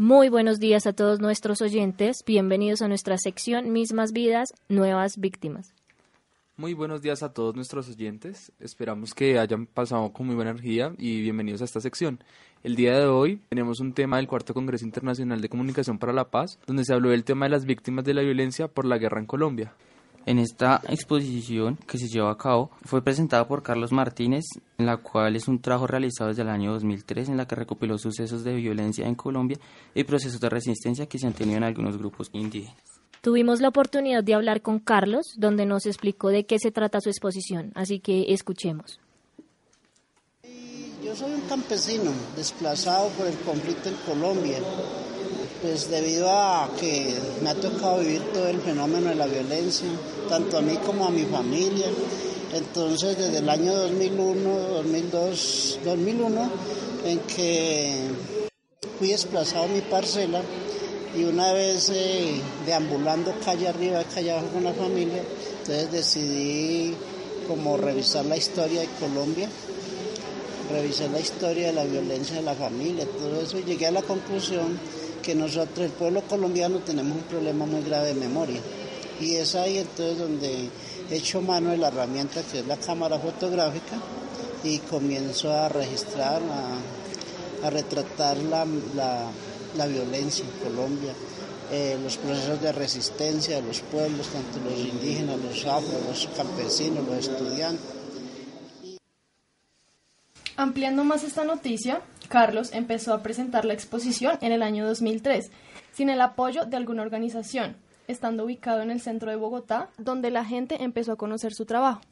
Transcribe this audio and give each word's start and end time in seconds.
Muy 0.00 0.30
buenos 0.30 0.58
días 0.60 0.86
a 0.86 0.94
todos 0.94 1.20
nuestros 1.20 1.60
oyentes. 1.60 2.24
Bienvenidos 2.24 2.80
a 2.80 2.88
nuestra 2.88 3.18
sección 3.18 3.70
Mismas 3.70 4.12
Vidas, 4.12 4.54
Nuevas 4.70 5.18
Víctimas. 5.18 5.74
Muy 6.56 6.72
buenos 6.72 7.02
días 7.02 7.22
a 7.22 7.34
todos 7.34 7.54
nuestros 7.54 7.86
oyentes. 7.90 8.50
Esperamos 8.60 9.12
que 9.12 9.38
hayan 9.38 9.66
pasado 9.66 10.10
con 10.10 10.24
muy 10.24 10.36
buena 10.36 10.52
energía 10.52 10.94
y 10.96 11.20
bienvenidos 11.20 11.60
a 11.60 11.64
esta 11.64 11.82
sección. 11.82 12.18
El 12.62 12.76
día 12.76 12.98
de 12.98 13.08
hoy 13.08 13.42
tenemos 13.50 13.78
un 13.80 13.92
tema 13.92 14.16
del 14.16 14.26
Cuarto 14.26 14.54
Congreso 14.54 14.86
Internacional 14.86 15.42
de 15.42 15.50
Comunicación 15.50 15.98
para 15.98 16.14
la 16.14 16.30
Paz, 16.30 16.58
donde 16.66 16.86
se 16.86 16.94
habló 16.94 17.10
del 17.10 17.24
tema 17.24 17.44
de 17.44 17.50
las 17.50 17.66
víctimas 17.66 18.06
de 18.06 18.14
la 18.14 18.22
violencia 18.22 18.68
por 18.68 18.86
la 18.86 18.96
guerra 18.96 19.20
en 19.20 19.26
Colombia. 19.26 19.74
En 20.26 20.38
esta 20.38 20.82
exposición 20.88 21.78
que 21.88 21.98
se 21.98 22.06
llevó 22.06 22.28
a 22.28 22.36
cabo 22.36 22.70
fue 22.84 23.02
presentada 23.02 23.48
por 23.48 23.62
Carlos 23.62 23.90
Martínez, 23.90 24.44
en 24.76 24.86
la 24.86 24.98
cual 24.98 25.34
es 25.34 25.48
un 25.48 25.60
trabajo 25.60 25.86
realizado 25.86 26.28
desde 26.28 26.42
el 26.42 26.50
año 26.50 26.72
2003 26.72 27.30
en 27.30 27.36
la 27.38 27.46
que 27.46 27.54
recopiló 27.54 27.96
sucesos 27.96 28.44
de 28.44 28.54
violencia 28.54 29.06
en 29.06 29.14
Colombia 29.14 29.58
y 29.94 30.04
procesos 30.04 30.40
de 30.40 30.50
resistencia 30.50 31.06
que 31.06 31.18
se 31.18 31.26
han 31.26 31.32
tenido 31.32 31.56
en 31.56 31.64
algunos 31.64 31.96
grupos 31.96 32.28
indígenas. 32.32 32.76
Tuvimos 33.22 33.60
la 33.60 33.68
oportunidad 33.68 34.22
de 34.22 34.34
hablar 34.34 34.62
con 34.62 34.78
Carlos, 34.78 35.34
donde 35.36 35.66
nos 35.66 35.86
explicó 35.86 36.28
de 36.28 36.44
qué 36.44 36.58
se 36.58 36.70
trata 36.70 37.00
su 37.00 37.10
exposición, 37.10 37.72
así 37.74 38.00
que 38.00 38.32
escuchemos. 38.32 39.00
Yo 41.04 41.16
soy 41.16 41.32
un 41.32 41.40
campesino 41.42 42.12
desplazado 42.36 43.08
por 43.10 43.26
el 43.26 43.36
conflicto 43.38 43.88
en 43.88 43.96
Colombia 44.06 44.58
pues 45.60 45.90
debido 45.90 46.30
a 46.30 46.70
que 46.78 47.14
me 47.42 47.50
ha 47.50 47.54
tocado 47.54 47.98
vivir 47.98 48.22
todo 48.32 48.48
el 48.48 48.60
fenómeno 48.60 49.10
de 49.10 49.14
la 49.14 49.26
violencia, 49.26 49.88
tanto 50.28 50.58
a 50.58 50.62
mí 50.62 50.76
como 50.78 51.06
a 51.06 51.10
mi 51.10 51.24
familia. 51.24 51.86
Entonces, 52.52 53.16
desde 53.18 53.38
el 53.38 53.48
año 53.48 53.74
2001, 53.74 54.50
2002, 54.50 55.78
2001, 55.84 56.50
en 57.04 57.18
que 57.20 58.08
fui 58.98 59.08
desplazado 59.08 59.64
a 59.64 59.68
mi 59.68 59.80
parcela 59.82 60.42
y 61.16 61.24
una 61.24 61.52
vez 61.52 61.90
eh, 61.90 62.40
deambulando 62.66 63.34
calle 63.44 63.68
arriba, 63.68 64.02
calle 64.04 64.32
abajo 64.32 64.48
con 64.54 64.64
la 64.64 64.72
familia, 64.72 65.22
entonces 65.60 65.92
decidí 65.92 66.94
como 67.46 67.76
revisar 67.76 68.24
la 68.24 68.36
historia 68.36 68.80
de 68.80 68.88
Colombia, 69.00 69.48
revisé 70.70 71.08
la 71.08 71.20
historia 71.20 71.68
de 71.68 71.72
la 71.72 71.84
violencia 71.84 72.36
de 72.36 72.42
la 72.42 72.54
familia, 72.54 73.06
todo 73.06 73.40
eso 73.40 73.58
y 73.58 73.64
llegué 73.64 73.86
a 73.86 73.90
la 73.90 74.02
conclusión 74.02 74.78
que 75.22 75.34
nosotros, 75.34 75.86
el 75.86 75.92
pueblo 75.92 76.22
colombiano, 76.22 76.78
tenemos 76.80 77.16
un 77.16 77.24
problema 77.24 77.66
muy 77.66 77.82
grave 77.82 78.08
de 78.08 78.14
memoria. 78.14 78.60
Y 79.20 79.36
es 79.36 79.54
ahí 79.54 79.78
entonces 79.78 80.18
donde 80.18 80.68
he 81.10 81.16
hecho 81.16 81.42
mano 81.42 81.70
de 81.70 81.76
la 81.76 81.88
herramienta 81.88 82.42
que 82.42 82.60
es 82.60 82.66
la 82.66 82.76
cámara 82.76 83.18
fotográfica 83.18 83.98
y 84.64 84.78
comienzo 84.78 85.52
a 85.52 85.68
registrar, 85.68 86.40
a, 87.62 87.70
retratar 87.70 88.38
la, 88.38 88.66
la, 89.76 89.86
violencia 89.86 90.44
en 90.44 90.70
Colombia, 90.70 91.12
eh, 91.70 91.98
los 92.02 92.16
procesos 92.16 92.60
de 92.62 92.72
resistencia 92.72 93.56
de 93.56 93.62
los 93.62 93.80
pueblos, 93.80 94.28
tanto 94.28 94.58
los 94.68 94.78
indígenas, 94.80 95.38
los 95.38 95.64
afro, 95.66 95.98
los 96.08 96.28
campesinos, 96.36 97.06
los 97.06 97.28
estudiantes. 97.28 97.99
Ampliando 100.60 101.04
más 101.04 101.24
esta 101.24 101.42
noticia, 101.42 102.02
Carlos 102.28 102.74
empezó 102.74 103.14
a 103.14 103.22
presentar 103.22 103.64
la 103.64 103.72
exposición 103.72 104.36
en 104.42 104.52
el 104.52 104.62
año 104.62 104.86
2003, 104.86 105.50
sin 105.90 106.10
el 106.10 106.20
apoyo 106.20 106.66
de 106.66 106.76
alguna 106.76 107.00
organización, 107.00 107.76
estando 108.08 108.44
ubicado 108.44 108.82
en 108.82 108.90
el 108.90 109.00
centro 109.00 109.30
de 109.30 109.38
Bogotá, 109.38 109.88
donde 109.96 110.30
la 110.30 110.44
gente 110.44 110.84
empezó 110.84 111.12
a 111.12 111.16
conocer 111.16 111.54
su 111.54 111.64
trabajo. 111.64 112.02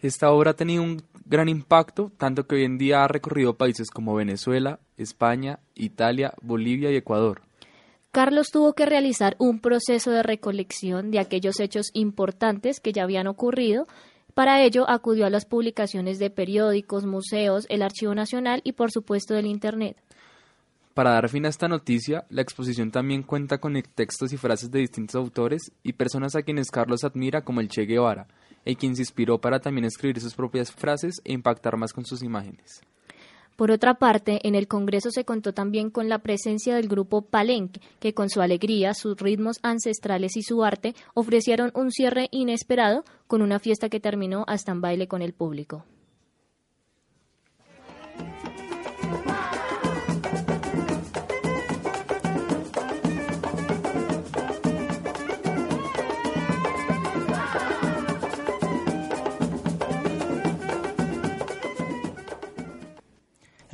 Esta 0.00 0.30
obra 0.30 0.52
ha 0.52 0.56
tenido 0.56 0.82
un 0.82 1.02
gran 1.26 1.50
impacto, 1.50 2.10
tanto 2.16 2.46
que 2.46 2.54
hoy 2.54 2.64
en 2.64 2.78
día 2.78 3.04
ha 3.04 3.08
recorrido 3.08 3.58
países 3.58 3.90
como 3.90 4.14
Venezuela, 4.14 4.80
España, 4.96 5.58
Italia, 5.74 6.32
Bolivia 6.40 6.90
y 6.90 6.96
Ecuador. 6.96 7.42
Carlos 8.12 8.50
tuvo 8.50 8.72
que 8.72 8.86
realizar 8.86 9.36
un 9.38 9.60
proceso 9.60 10.10
de 10.10 10.22
recolección 10.22 11.10
de 11.10 11.18
aquellos 11.18 11.60
hechos 11.60 11.90
importantes 11.92 12.80
que 12.80 12.94
ya 12.94 13.02
habían 13.02 13.26
ocurrido 13.26 13.86
para 14.34 14.62
ello 14.62 14.88
acudió 14.90 15.26
a 15.26 15.30
las 15.30 15.46
publicaciones 15.46 16.18
de 16.18 16.28
periódicos, 16.28 17.06
museos, 17.06 17.66
el 17.68 17.82
Archivo 17.82 18.14
Nacional 18.14 18.60
y 18.64 18.72
por 18.72 18.90
supuesto 18.90 19.34
del 19.34 19.46
Internet. 19.46 19.96
Para 20.92 21.10
dar 21.10 21.28
fin 21.28 21.46
a 21.46 21.48
esta 21.48 21.66
noticia, 21.66 22.24
la 22.30 22.42
exposición 22.42 22.90
también 22.90 23.22
cuenta 23.24 23.58
con 23.58 23.80
textos 23.82 24.32
y 24.32 24.36
frases 24.36 24.70
de 24.70 24.78
distintos 24.80 25.16
autores 25.16 25.72
y 25.82 25.94
personas 25.94 26.36
a 26.36 26.42
quienes 26.42 26.70
Carlos 26.70 27.02
admira 27.02 27.42
como 27.42 27.60
el 27.60 27.68
Che 27.68 27.84
Guevara, 27.86 28.28
el 28.64 28.76
quien 28.76 28.94
se 28.94 29.02
inspiró 29.02 29.40
para 29.40 29.60
también 29.60 29.84
escribir 29.84 30.20
sus 30.20 30.34
propias 30.34 30.70
frases 30.70 31.20
e 31.24 31.32
impactar 31.32 31.76
más 31.76 31.92
con 31.92 32.04
sus 32.04 32.22
imágenes. 32.22 32.82
Por 33.56 33.70
otra 33.70 33.94
parte, 33.94 34.40
en 34.46 34.56
el 34.56 34.66
Congreso 34.66 35.10
se 35.10 35.24
contó 35.24 35.54
también 35.54 35.90
con 35.90 36.08
la 36.08 36.18
presencia 36.18 36.74
del 36.74 36.88
grupo 36.88 37.22
Palenque, 37.22 37.80
que 38.00 38.12
con 38.12 38.28
su 38.28 38.40
alegría, 38.40 38.94
sus 38.94 39.16
ritmos 39.16 39.58
ancestrales 39.62 40.36
y 40.36 40.42
su 40.42 40.64
arte 40.64 40.94
ofrecieron 41.14 41.70
un 41.74 41.92
cierre 41.92 42.28
inesperado 42.32 43.04
con 43.28 43.42
una 43.42 43.60
fiesta 43.60 43.88
que 43.88 44.00
terminó 44.00 44.44
hasta 44.48 44.72
en 44.72 44.80
baile 44.80 45.06
con 45.06 45.22
el 45.22 45.34
público. 45.34 45.84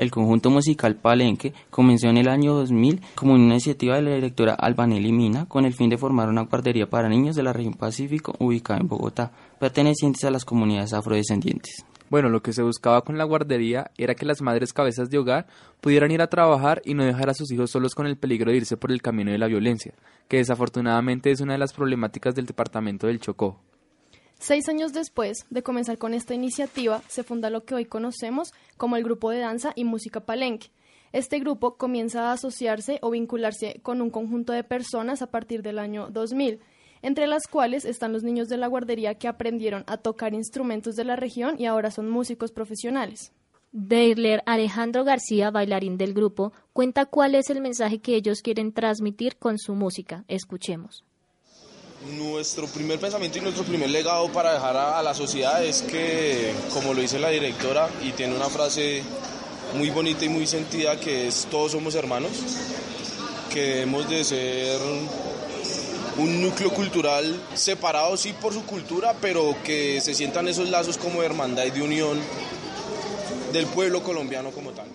El 0.00 0.10
conjunto 0.10 0.48
musical 0.48 0.96
Palenque 0.96 1.52
comenzó 1.68 2.08
en 2.08 2.16
el 2.16 2.28
año 2.28 2.54
2000 2.54 3.02
como 3.14 3.34
una 3.34 3.52
iniciativa 3.52 3.96
de 3.96 4.00
la 4.00 4.14
directora 4.14 4.54
Albanelli 4.54 5.12
Mina 5.12 5.44
con 5.44 5.66
el 5.66 5.74
fin 5.74 5.90
de 5.90 5.98
formar 5.98 6.30
una 6.30 6.46
guardería 6.46 6.88
para 6.88 7.10
niños 7.10 7.36
de 7.36 7.42
la 7.42 7.52
región 7.52 7.74
Pacífico 7.74 8.34
ubicada 8.38 8.80
en 8.80 8.88
Bogotá, 8.88 9.30
pertenecientes 9.58 10.24
a 10.24 10.30
las 10.30 10.46
comunidades 10.46 10.94
afrodescendientes. 10.94 11.84
Bueno, 12.08 12.30
lo 12.30 12.40
que 12.40 12.54
se 12.54 12.62
buscaba 12.62 13.02
con 13.02 13.18
la 13.18 13.24
guardería 13.24 13.90
era 13.98 14.14
que 14.14 14.24
las 14.24 14.40
madres 14.40 14.72
cabezas 14.72 15.10
de 15.10 15.18
hogar 15.18 15.46
pudieran 15.82 16.10
ir 16.12 16.22
a 16.22 16.28
trabajar 16.28 16.80
y 16.86 16.94
no 16.94 17.04
dejar 17.04 17.28
a 17.28 17.34
sus 17.34 17.52
hijos 17.52 17.70
solos 17.70 17.94
con 17.94 18.06
el 18.06 18.16
peligro 18.16 18.52
de 18.52 18.56
irse 18.56 18.78
por 18.78 18.92
el 18.92 19.02
camino 19.02 19.30
de 19.32 19.38
la 19.38 19.48
violencia, 19.48 19.92
que 20.28 20.38
desafortunadamente 20.38 21.30
es 21.30 21.42
una 21.42 21.52
de 21.52 21.58
las 21.58 21.74
problemáticas 21.74 22.34
del 22.34 22.46
departamento 22.46 23.06
del 23.06 23.20
Chocó. 23.20 23.58
Seis 24.40 24.70
años 24.70 24.94
después 24.94 25.44
de 25.50 25.62
comenzar 25.62 25.98
con 25.98 26.14
esta 26.14 26.32
iniciativa, 26.32 27.02
se 27.08 27.22
funda 27.22 27.50
lo 27.50 27.66
que 27.66 27.74
hoy 27.74 27.84
conocemos 27.84 28.54
como 28.78 28.96
el 28.96 29.04
Grupo 29.04 29.28
de 29.28 29.38
Danza 29.38 29.74
y 29.76 29.84
Música 29.84 30.20
Palenque. 30.20 30.70
Este 31.12 31.40
grupo 31.40 31.76
comienza 31.76 32.30
a 32.30 32.32
asociarse 32.32 33.00
o 33.02 33.10
vincularse 33.10 33.80
con 33.82 34.00
un 34.00 34.08
conjunto 34.08 34.54
de 34.54 34.64
personas 34.64 35.20
a 35.20 35.26
partir 35.30 35.60
del 35.60 35.78
año 35.78 36.08
2000, 36.08 36.58
entre 37.02 37.26
las 37.26 37.46
cuales 37.48 37.84
están 37.84 38.14
los 38.14 38.22
niños 38.22 38.48
de 38.48 38.56
la 38.56 38.66
guardería 38.66 39.16
que 39.16 39.28
aprendieron 39.28 39.84
a 39.86 39.98
tocar 39.98 40.32
instrumentos 40.32 40.96
de 40.96 41.04
la 41.04 41.16
región 41.16 41.56
y 41.58 41.66
ahora 41.66 41.90
son 41.90 42.08
músicos 42.08 42.50
profesionales. 42.50 43.32
Deiler 43.72 44.42
Alejandro 44.46 45.04
García, 45.04 45.50
bailarín 45.50 45.98
del 45.98 46.14
grupo, 46.14 46.54
cuenta 46.72 47.04
cuál 47.04 47.34
es 47.34 47.50
el 47.50 47.60
mensaje 47.60 48.00
que 48.00 48.16
ellos 48.16 48.40
quieren 48.40 48.72
transmitir 48.72 49.36
con 49.36 49.58
su 49.58 49.74
música. 49.74 50.24
Escuchemos. 50.28 51.04
Nuestro 52.08 52.66
primer 52.66 52.98
pensamiento 52.98 53.36
y 53.36 53.40
nuestro 53.42 53.62
primer 53.62 53.90
legado 53.90 54.32
para 54.32 54.54
dejar 54.54 54.74
a, 54.74 55.02
la 55.02 55.12
sociedad 55.12 55.62
es 55.62 55.82
que, 55.82 56.50
como 56.72 56.94
lo 56.94 57.02
dice 57.02 57.18
la 57.18 57.28
directora, 57.28 57.90
y 58.02 58.12
tiene 58.12 58.34
una 58.34 58.48
frase 58.48 59.02
muy 59.74 59.90
bonita 59.90 60.24
y 60.24 60.30
muy 60.30 60.46
sentida 60.46 60.98
que 60.98 61.28
es 61.28 61.46
todos 61.50 61.72
somos 61.72 61.94
hermanos, 61.94 62.32
que 63.52 63.60
debemos 63.60 64.08
de 64.08 64.24
ser 64.24 64.80
un 66.16 66.40
núcleo 66.40 66.70
cultural 66.70 67.38
separado 67.52 68.16
sí 68.16 68.32
por 68.32 68.54
su 68.54 68.64
cultura, 68.64 69.14
pero 69.20 69.54
que 69.62 70.00
se 70.00 70.14
sientan 70.14 70.48
esos 70.48 70.70
lazos 70.70 70.96
como 70.96 71.20
de 71.20 71.26
hermandad 71.26 71.66
y 71.66 71.70
de 71.70 71.82
unión 71.82 72.18
del 73.52 73.66
pueblo 73.66 74.02
colombiano 74.02 74.52
como 74.52 74.70
tal. 74.70 74.86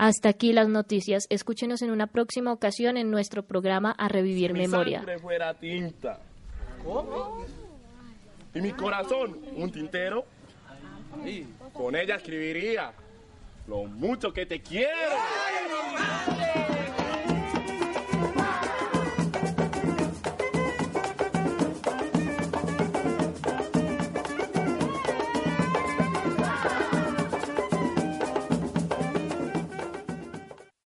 Hasta 0.00 0.30
aquí 0.30 0.54
las 0.54 0.66
noticias. 0.66 1.26
Escúchenos 1.28 1.82
en 1.82 1.90
una 1.90 2.06
próxima 2.06 2.54
ocasión 2.54 2.96
en 2.96 3.10
nuestro 3.10 3.42
programa 3.42 3.94
A 3.98 4.08
Revivir 4.08 4.54
mi 4.54 4.60
Memoria. 4.60 5.00
Sangre 5.00 5.18
fuera 5.18 5.52
tinta. 5.52 6.18
¿Cómo? 6.82 7.44
Y 8.54 8.62
mi 8.62 8.72
corazón, 8.72 9.38
un 9.56 9.70
tintero. 9.70 10.24
Con 11.74 11.96
ella 11.96 12.14
escribiría 12.14 12.94
lo 13.68 13.84
mucho 13.84 14.32
que 14.32 14.46
te 14.46 14.62
quiero. 14.62 14.90